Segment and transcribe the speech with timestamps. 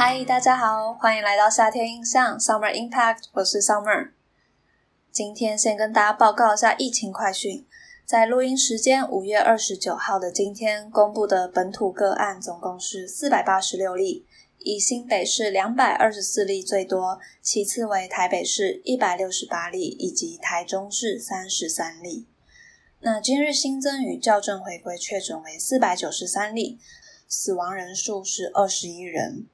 [0.00, 4.10] 嗨，大家好，欢迎来到夏天印象 Summer Impact，我是 Summer。
[5.10, 7.66] 今天先跟大家报告一下疫情快讯，
[8.06, 14.24] 在录音时间五月二十九号的今天公布的本土个案总共是四百八十六例，
[14.60, 22.28] 以新北市两百二十四例最多，其次为台北市一百六十八例，以及台中市三十三例。
[23.00, 26.78] 那今日新增与校正回归确诊为四百九十三例，
[27.26, 29.48] 死亡人数是二十一人。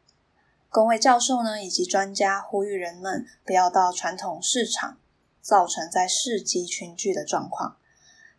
[0.75, 4.99] 公卫教授呢，以及专家呼吁人们不要到传统市场，
[5.41, 7.77] 造成在市集群聚的状况。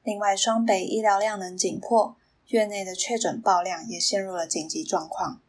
[0.04, 2.18] 另外，双北医疗量能紧迫，
[2.48, 5.42] 院内的确诊爆量也陷入了紧急状况。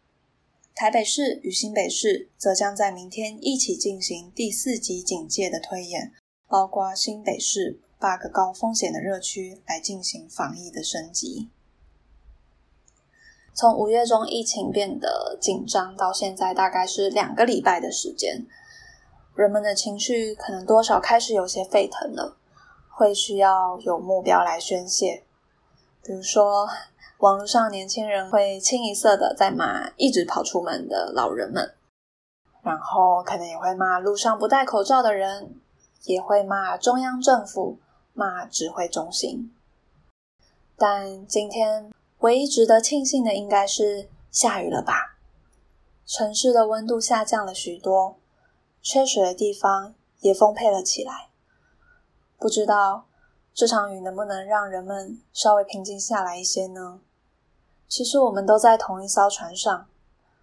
[0.77, 6.13] 台北市与新北市则将在明天一起进行第四级警戒的推演，
[6.47, 11.49] 包括新北市八个高风险的热区来进行防疫的升级。
[13.57, 18.45] 从五月中疫情变得紧张到现在，大概是两个礼拜的时间，
[19.35, 22.37] 人们的情绪可能多少开始有些沸腾了，
[22.91, 25.25] 会需要有目标来宣泄。
[26.05, 26.69] 比如说，
[27.21, 31.75] 网络上年轻人会清一色的在骂一直跑出门的老人们，
[32.61, 35.55] 然后可能也会骂路上不戴口罩的人，
[36.05, 37.79] 也会骂中央政府，
[38.13, 39.51] 骂指挥中心。
[40.77, 41.91] 但今天。
[42.21, 45.19] 唯一值得庆幸的应该是下雨了吧？
[46.07, 48.17] 城市的温度下降了许多，
[48.81, 51.29] 缺水的地方也丰沛了起来。
[52.39, 53.07] 不知道
[53.53, 57.01] 这场雨能不能让人们稍微平静下来一些呢？
[57.89, 59.87] 其实我们都在同一艘船上。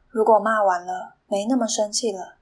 [0.09, 2.35] 如果骂完了，没那么生气了，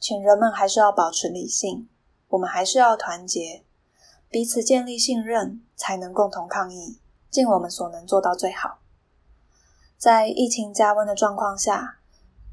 [0.00, 1.88] 请人们还是要保持理性。
[2.28, 3.64] 我们还是要团结，
[4.30, 6.98] 彼此建立信任，才能共同抗疫。
[7.32, 8.78] 尽我们所能做到最好。
[9.96, 11.98] 在疫情加温的状况下，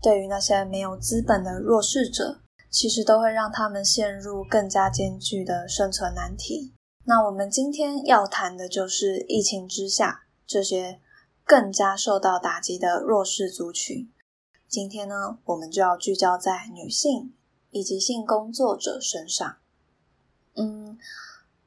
[0.02, 6.74] 对于那些没有资本的弱势者，其实都会让他们陷入更加艰巨的生存难题。
[7.04, 11.02] 那我们今天要谈的就是疫情之下这些
[11.44, 14.10] 更加受到打击的弱势族群。
[14.68, 17.34] 今天呢，我们就要聚焦在女性
[17.72, 19.58] 以及性工作者身上。
[20.56, 20.98] 嗯。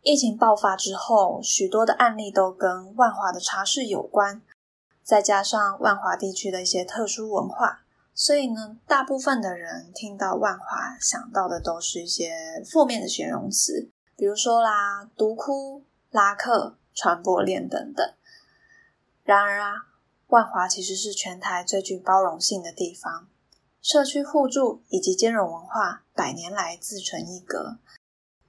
[0.02, 4.42] 疫情爆发之后，许多的案例都跟万华的茶室有关，
[5.04, 12.34] 再加上万华地区的一些特殊文化，所以呢，大部分的人听到万华想到的都是一些
[12.68, 18.12] 负面的形容词，比如说啦，毒窟、拉客、传播链等等。
[19.22, 19.86] 然而啊，
[20.26, 23.28] 万华其实是全台最具包容性的地方，
[23.80, 27.76] 社区互助以及兼容文化百年来自成一格。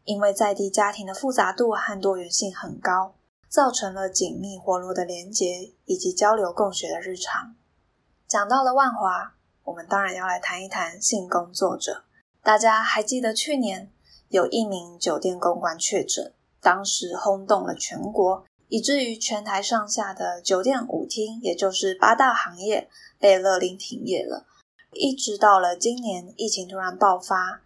[0.05, 3.15] 因为在地家庭的复杂度和多元性很高，
[3.47, 7.55] 造成了紧密活络的连结以及交流共学的日常。
[8.27, 12.03] 讲到了万华，我们当然要来谈一谈性工作者。
[12.41, 13.89] 大家还记得去年
[14.29, 24.45] 有一名酒店公关确诊，当时轰动了全国，以至于全台上下的酒店舞厅，也就是八大行业被勒令停业了。
[24.91, 27.61] 一直到了今年，疫情突然爆发。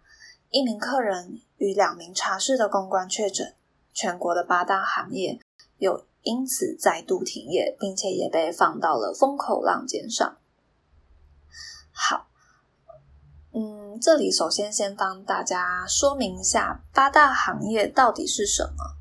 [0.50, 3.54] 一名客人与两名茶室的公关确诊，
[3.92, 5.38] 全国的八大行业
[5.78, 10.38] 又因此再度停业，并且也被放到了风口浪尖上。
[11.92, 12.28] 好，
[13.52, 18.96] 嗯，这里首先先帮大家说明一下八大行业到底是什么。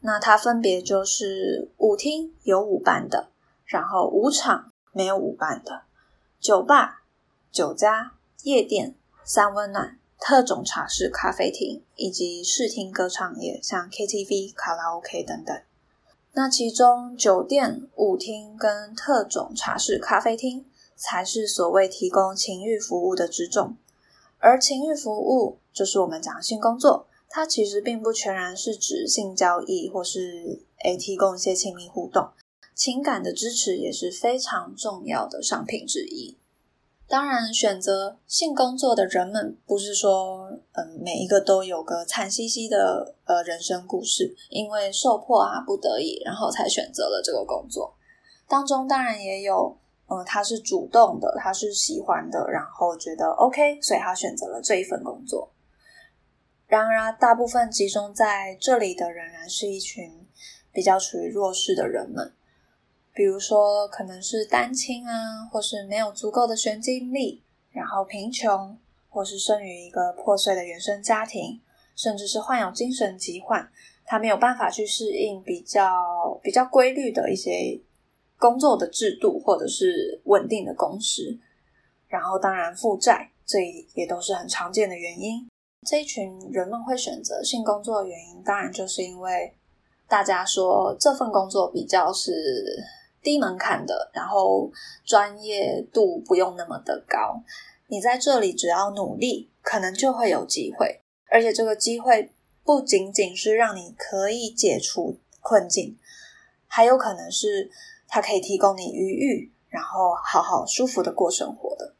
[0.00, 3.30] 那它分别就是舞厅有舞伴的，
[3.64, 5.82] 然后舞场没有舞伴的，
[6.38, 7.02] 酒吧、
[7.50, 8.12] 酒家、
[8.42, 9.98] 夜店、三温暖。
[10.26, 15.54] 特种茶室、咖啡厅以及视听歌唱业，像 KTV、卡拉 OK 等等。
[16.32, 20.64] 那其中，酒店、舞厅跟特种茶室、咖啡厅
[20.96, 23.76] 才是所谓提供情欲服务的之重。
[24.38, 32.30] 而情欲服务就是我们讲性工作，它其实并不全然是指性交易或是诶提供一些亲密互动，
[32.74, 36.38] 情感的支持也是非常重要的商品之一。
[37.06, 47.94] 当然，选择性工作的人们不是说，嗯，每一个都有个惨兮兮的呃人生故事，因为受迫啊，不得已，然后才选择了这个工作。
[48.48, 49.76] 当中当然也有，
[50.08, 55.52] 嗯，他是主动的，他是喜欢的，然后觉得 OK，所以他选择了这一份工作。
[56.66, 60.26] 然而，大部分集中在这里的仍然是一群
[60.72, 62.32] 比较处于弱势的人们。
[63.14, 68.76] 比如说，可能是单亲啊，或是没有足够的学经历，然后贫穷，
[69.08, 71.60] 或是生于一个破碎的原生家庭，
[71.94, 73.70] 甚至是患有精神疾患，
[74.04, 77.80] 他没有办法去适应比较比较规律的一些
[78.36, 81.38] 工作的制度，或者是稳定的工时。
[82.08, 83.60] 然后当然负债，这
[83.94, 85.48] 也都是很常见的原因。
[85.86, 89.54] 这一群人们会选择性工作的原因，当然就是因为
[90.08, 92.32] 大家说这份工作比较是
[93.24, 94.70] 低门槛的，然后
[95.04, 97.42] 专业度不用那么的高。
[97.88, 101.00] 你在这里只要努力，可能就会有机会，
[101.30, 102.30] 而且这个机会
[102.62, 105.98] 不仅仅是让你可以解除困境，
[106.66, 107.70] 还有可能是
[108.06, 111.94] 它可以提供你愉悦，然后好好舒服的过生活的。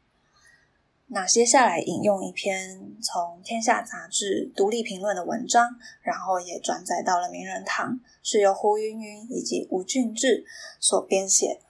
[1.07, 10.43] 那接下来引用一篇从《天下》杂志独立评论的文章，然后也转载到了名人堂，是由胡云云以及吴俊志
[10.79, 11.61] 所编写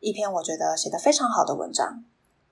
[0.00, 2.02] 一篇我觉得写得非常好的文章。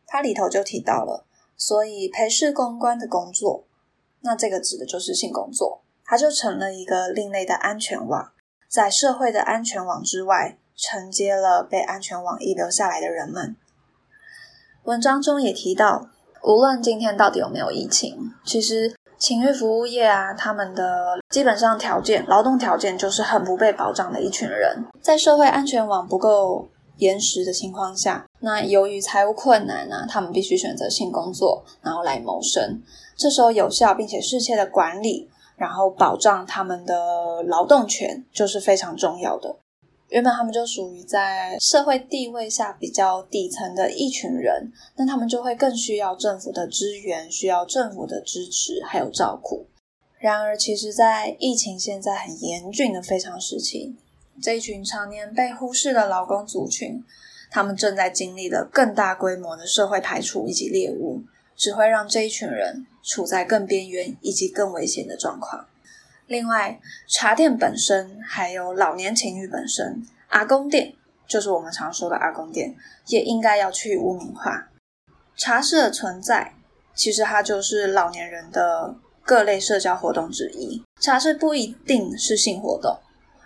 [0.06, 1.24] 它里头就提到了，
[1.56, 3.64] 所以陪侍公关的工作，
[4.20, 8.32] 那这个指的就是性工作，它就成了一个另类的安全网，
[8.68, 13.56] 在社会的安全网之外，承接了被安全网遗留下来的人们。
[14.84, 16.10] 文章中也提到。
[16.42, 26.68] 无论今天到底有没有疫情，其实情欲服务业啊，他们的基本上条件、劳动条件就是很不被保障的一群人，在社会安全网不够
[26.98, 32.82] 严实的情况下，那由于财务困难呢，他们必须选择性工作，然后来谋生。
[33.16, 39.56] 这时候有效并且适切的管理，然后保障他们的劳动权，就是非常重要的。
[40.08, 49.66] 原本他们就属于在社会地位下比较底层的一群人，那他们就会更需要政府的支援，需要政府的支持还有照顾。
[50.18, 53.96] 然而，其实，在疫情现在很严峻的非常时期，
[54.40, 57.04] 这一群常年被忽视的劳工族群，
[57.50, 61.22] 他们正在经历了更大规模的社会排除以及猎物，
[61.56, 65.66] 只会让这一群人处在更边缘以及更危险的状况。
[66.26, 70.92] 另外，茶店本身还有老年情侣本身，阿公店
[71.26, 72.74] 就是我们常说的阿公店，
[73.06, 74.68] 也应该要去污名化。
[75.36, 76.54] 茶室的存在，
[76.94, 80.82] 其实它就是老年人的各类社交活动之一。
[81.00, 82.98] 茶室不一定是性活动，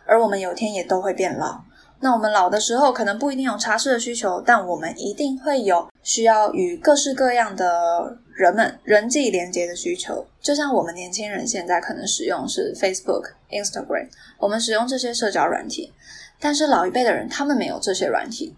[0.07, 1.61] 而我们有天也都会变老。
[1.99, 10.27] 那我们老的时候，可能不一定有茶室的需求，但我们一定会有需要与各式各样的人们人际连接的需求。
[10.41, 14.09] 就像我们年轻人现在可能使用是 Facebook、Instagram，
[14.39, 15.93] 我们使用这些社交软体，
[16.41, 18.57] 但是老一辈的人他们没有这些软体，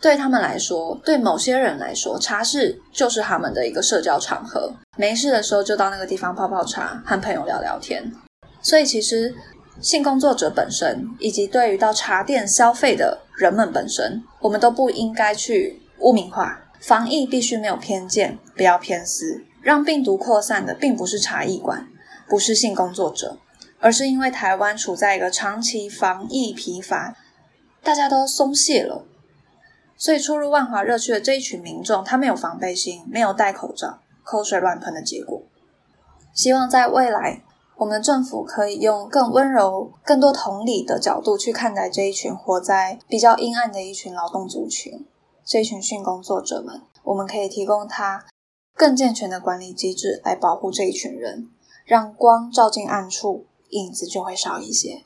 [0.00, 8.12] 对他们来说，对某些人来说，茶室就是他们的一个社交场合，没事的时候就到那个地方泡泡茶，和朋友聊聊天。
[8.62, 9.34] 所以其实。
[9.78, 16.58] 性工作者本身，以及对于到茶店消费的人们本身，我们都不应该去污名化。
[16.86, 19.44] 防疫必须没有偏见，不要偏私。
[19.60, 21.88] 让病毒扩散的并不是茶艺馆，
[22.28, 23.40] 不是性工作者，
[23.80, 27.16] 而是因为台湾处在一个长期防疫疲乏，
[27.82, 29.04] 大家都松懈了，
[29.96, 35.42] 所以出入万华热区的这一群民众，他没有防备心，没有戴口罩，口水乱喷的结果。
[36.32, 37.42] 希望在未来。
[37.78, 45.04] 我们的政府可以用更温柔、更多同理的角度去看待这一群活在比较阴暗的一群劳动族群，
[45.46, 46.82] 这一群训工作者们。
[47.04, 48.26] 我们可以提供他
[48.74, 51.48] 更健全的管理机制来保护这一群人，
[51.84, 55.04] 让光照进暗处，影子就会少一些。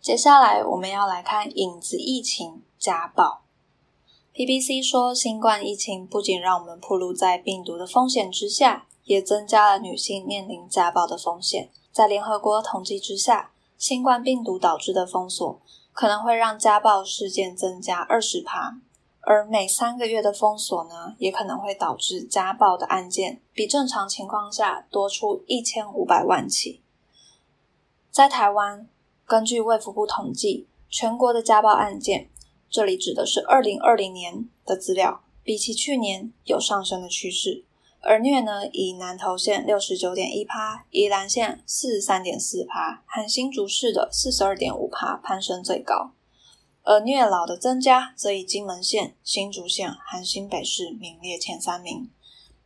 [0.00, 3.42] 接下来我们要来看影子疫情家暴。
[4.34, 11.68] PBC 说，新冠疫情不仅让我们暴露在病毒的风险之下，也增加了女性面临家暴的风险。
[11.92, 15.60] 在联合国统计之下，新冠病毒导致的封锁
[15.92, 18.78] 可能会让家暴事件增加二十趴，
[19.20, 26.80] 而每三个月的封锁呢，也可能会导致家暴的案件比正常情况下多出一千五百万起。
[28.10, 28.88] 在台湾。
[29.30, 32.28] 根据卫福部统计，全国的家暴案件，
[32.68, 37.64] 这里指的是二零二零年的资料，比起去年有上升的趋势。
[38.00, 46.10] 而虐呢，以南投县六十九点一趴，宜兰县四十三点四趴，含新竹市的四十二点五趴攀升最高。
[46.82, 52.10] 而虐老的增加，则以金门县、新竹县含新北市名列前三名。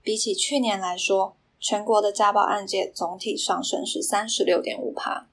[0.01, 5.27] 比起去年来说，全国的家暴案件总体上升是三十六点五趴。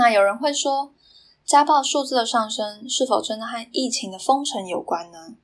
[0.00, 0.94] 那有人会说，
[1.44, 5.36] 家暴数字的上升是否真的和疫情的封城有关呢？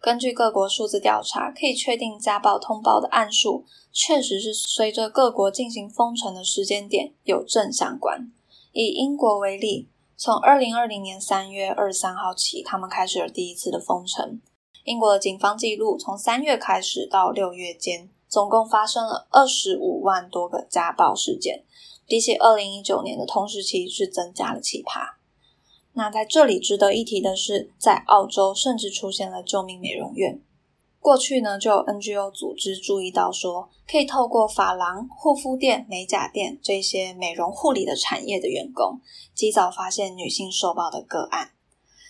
[0.00, 8.32] 根据各国数字调查，可以确定家暴通报的案数确实是随着各国进行封城的时间点有正相关。
[8.72, 14.40] 以英国为例，从二零二零年三月二十三号起，他们开始了第一次的封城。
[14.84, 21.64] 英国的警方记录，从三月开始到六月间，总共发生了二十五万多个家暴事件，
[22.06, 25.18] 比起二零一九年的同时期是增加了七趴。
[25.94, 30.40] 那在这里值得一提的是，在澳洲甚至出现了救命美容院。
[31.00, 39.00] 过去呢，就有 NGO 组织注意到说，可以透过发廊、护肤店、美甲店这些美容护理的产业的员工，
[39.32, 41.52] 及早发现女性受暴的个案。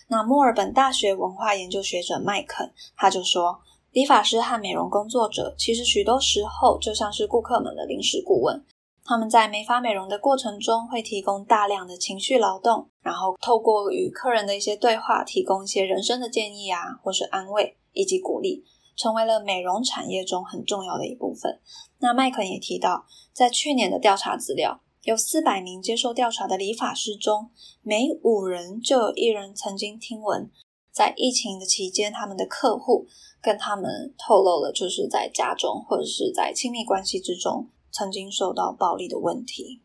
[0.07, 3.59] 那墨尔本大学文化研究学者麦肯他就说，
[3.91, 8.63] 理发师和美容工作者其实许多时候就像是顾客们的临时顾问，
[9.03, 18.63] 他们在美发美容的过程中会提供大量的情绪劳动，然后透过与客人的一些对话，提供一些人生的建议啊，或是安慰以及鼓励。
[18.95, 21.61] 成为了美容产业中很重要的一部分。
[21.99, 27.49] 那麦肯也提到，在去年的调查资料，有四百名接受调查的理发师中，
[27.81, 30.51] 每五人就有一人曾经听闻，
[30.99, 33.07] 在疫情的期间，他们的客户
[33.41, 39.81] 跟他们透露了，就是在家中或者是在亲密关系之中曾经受到暴力的问题。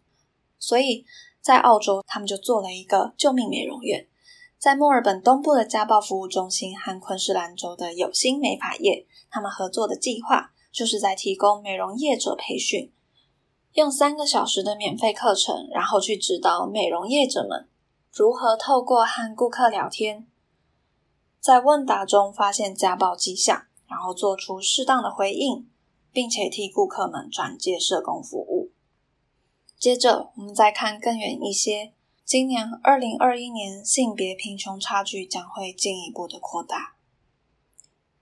[0.59, 1.04] 所以
[1.40, 4.09] 在澳洲，他们就做了一个救命美容院。
[4.59, 12.92] 在墨尔本东部的家暴服务中心和昆士兰州的有心美发业，他们合作的计划就是在提供美容业者培训，
[13.75, 17.68] 用三个小时的免费课程，然后去指导美容业者们
[18.11, 20.26] 如何透过和顾客聊天，
[21.44, 25.68] 在问答中发现家暴迹象，然后做出适当的回应，
[26.10, 28.70] 并且替顾客们转介社工服务。
[29.78, 31.92] 接着，我们再看更远一些。
[32.24, 36.96] 今年二零二一年，性别贫穷差距将会进一步的扩大，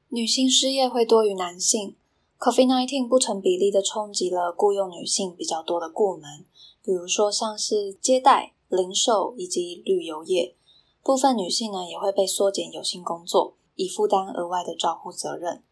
[0.09, 1.95] 女性失业会多于男性。
[2.41, 6.45] COVID-19 不成比例的冲击了雇佣女性比较多的部门，
[6.83, 10.57] 比如说像是接待、零售以及旅游业。
[11.03, 15.65] 部分女性呢也会被缩减有薪工作，以负担额外的照护责任。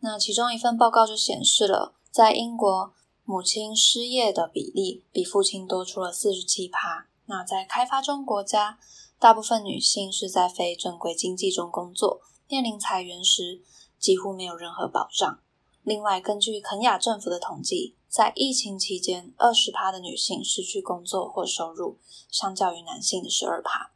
[0.00, 2.92] 那其中一份报告就显示了，在英国，
[3.24, 7.08] 母亲失业的比例比父亲多出了四十七趴。
[7.26, 8.78] 那在开发中国家，
[9.18, 13.60] 大部分女性是在非正规经济中工作，面临裁员时
[13.98, 15.40] 几乎没有任何保障。
[15.82, 21.98] 另外，根据肯雅政府的统计，在疫情期间，二十趴的女性失去工作或收入，
[22.30, 23.90] 相较于男性的十二趴。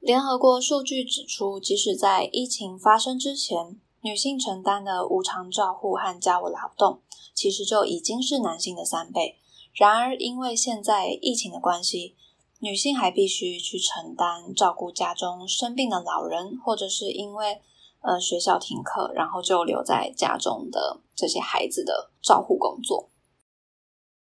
[0.00, 7.00] 联合国数据指出，即使在疫情发生之前，女性承担的无偿照护和家务劳动，
[7.34, 9.38] 其实就已经是男性的三倍。
[9.74, 12.16] 然而，因为现在疫情的关系，
[12.60, 17.60] 女性还必须去承担照顾家中生病的老人，或者是因为
[18.00, 23.10] 呃学校停课，然后就留在家中的这些孩子的照护工作。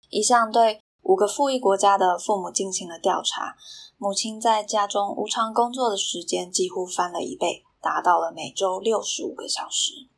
[0.09, 3.55] 一项对五个富裕国家的父母进行了调查，
[3.99, 10.09] 母亲在家中无偿工作的时间几乎翻了一倍，达到了每周六十五个小时。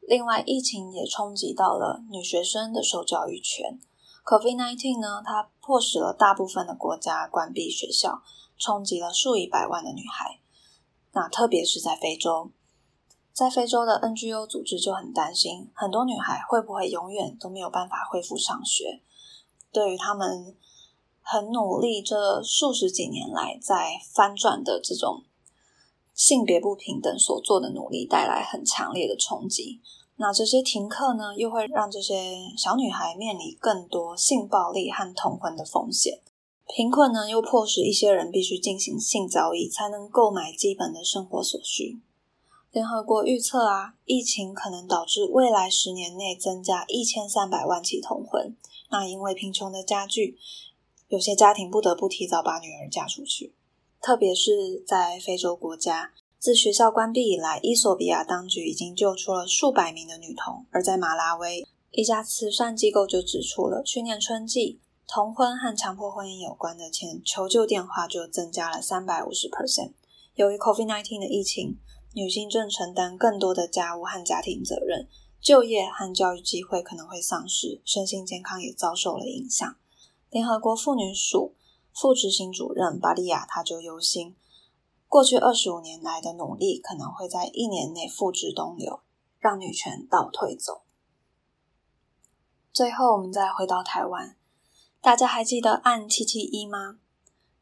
[0.00, 3.78] 另外，疫情也冲击到了女学生的受教育权。
[4.24, 8.20] COVID-19 呢，它迫使了大部分的国家关闭学校，
[8.58, 10.40] 冲击了数以百万的女孩。
[11.12, 12.50] 那特别是在非洲，
[13.32, 19.02] 在非洲的 NGO 组织就很担心，很多女孩会不会永远都没有办法恢复上学？
[19.76, 20.56] 对于他们
[21.20, 25.24] 很努力这数十几年来在翻转的这种
[26.14, 29.82] 性别不平等所做的努力，带来很强烈的冲击。
[30.16, 36.22] 那这些停课呢，又会让这些小女孩面临更多性暴力和同婚的风险。
[36.74, 42.00] 贫困呢，又迫使一些人必须进行性交易，才能购买基本的生活所需。
[42.72, 48.56] 联合国预测啊，疫情可能导致未来十年内增加一千三百万起同婚。
[48.98, 50.38] 那因为贫穷的加剧，
[51.08, 53.54] 有些家庭不得不提早把女儿嫁出去，
[54.00, 56.12] 特别是在非洲国家。
[56.38, 60.64] 自学校关闭以来，伊索比亚当局已经救出了数百名的女童。
[60.70, 69.92] 而在马拉维，一家慈善机构就指出了，去年春季同婚和强迫婚姻有关的钱求救电话就增加了三百五十 percent。
[70.36, 71.78] 由于 COVID-19 的疫情，
[72.14, 75.06] 女性正承担更多的家务和家庭责任，
[75.40, 79.76] 就业和教育机会可能会丧失，身心健康也遭受了影响。
[80.30, 81.54] 联合国妇女署
[81.94, 84.36] 副执行主任巴利亚他就忧心。
[85.08, 89.00] 过去二十五年来的努力，可能会在一年内付之东流，
[89.38, 90.82] 让女权倒退走。
[92.72, 94.36] 最后，我们再回到台湾，
[95.00, 96.98] 大家还记得案七七一吗？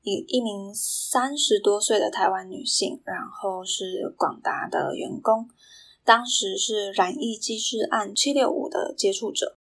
[0.02, 5.48] 一一名三十多岁的台湾女性，然后是广达的员工，
[6.04, 9.56] 当时是染疫机师案七六五的接触者。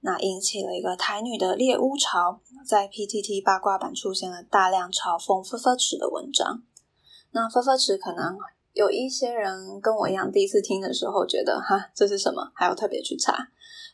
[0.00, 6.62] 那引起了一个台女的猎巫潮，在 PTT 八卦版出现了大量嘲讽“分分尺”的文章。
[7.32, 8.36] 那“分分尺”可能
[8.72, 13.48] 有一些人跟我一样，第一次听的时候觉得哈这是什么，还要特别去查。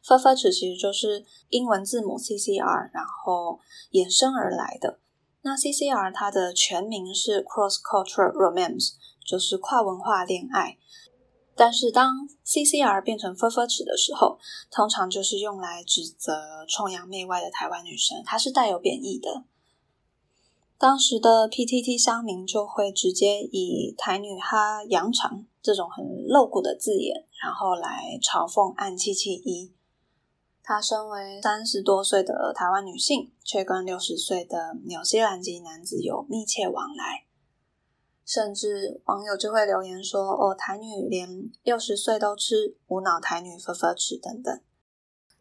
[0.05, 3.61] 分分尺其实就是英文字母 CCR，然后
[3.93, 4.99] 衍生而来的。
[5.43, 8.95] 那 CCR 它的全名是 Cross Cultural Romance，
[9.25, 10.77] 就是跨文化恋爱。
[11.55, 14.39] 但是当 CCR 变成 “fur 尺”的时候，
[14.71, 19.45] 通常就是用来指责崇洋媚外的台湾女生，它是带有贬义的。
[20.79, 29.73] 当时的 PTT 乡民就会直接以“台女哈洋长”这种很露骨的字眼，然后来嘲讽暗七七一。
[30.65, 37.27] 她身为三十多岁的台湾女性，却跟六十岁的纽西兰籍男子有密切往来。
[38.33, 44.59] 甚至网友就会留言说：“哦，台女连六十岁都吃无脑台女分分吃等等，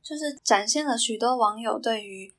[0.04, 2.36] 就是展现了许多网友对于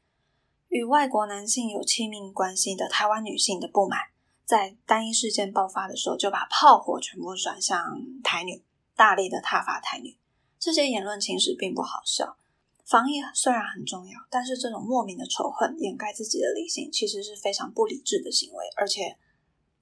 [0.68, 3.98] 与外国男性有亲密关系的台湾女性的不满。
[4.44, 8.62] 在单一事件爆发的时候，就把炮火全部转向台女，
[8.94, 10.18] 大力的挞伐台女。
[10.58, 12.36] 这些言论其实并不好笑。
[12.84, 19.16] 防疫虽然很重要，但是这种莫名的仇恨掩盖自己的理性，其实是非常不理智的行为，而且。”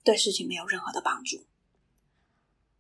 [0.03, 1.45] 对事情没有任何的帮助。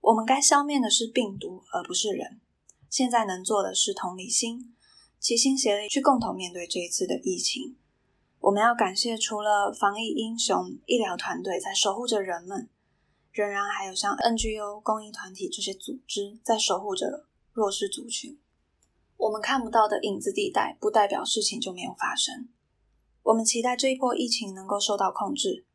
[0.00, 2.40] 我们该消灭的是病毒，而不是人。
[2.88, 4.74] 现在能做的是同理心，
[5.18, 7.76] 齐心协力去共同面对这一次的疫情。
[8.40, 12.68] 我们要感谢除了防疫英雄、医疗团队在守护着人们，
[13.30, 18.40] 仍然还有像 NGO、公益团体这些组织在守护着弱势族群。
[19.18, 22.48] 我们看不到的影子地带，不代表事情就没有发生。
[23.22, 25.66] 我们期待这一波疫情能够受到控制。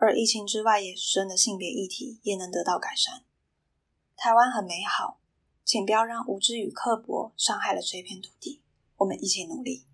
[0.00, 3.22] 而疫情之外衍生的性别议题也能得到改善。
[4.16, 5.18] 台湾很美好，
[5.64, 8.62] 请不要让无知与刻薄伤害了这片土地。
[8.96, 9.84] 我们一起努力。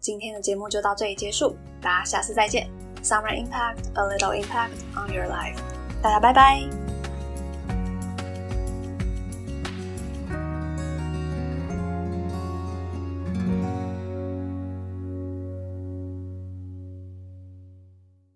[0.00, 2.68] 今天的节目就到这里结束，大家下次再见。
[3.02, 5.56] Summer impact, a little impact on your life。
[6.02, 6.91] 大家拜拜。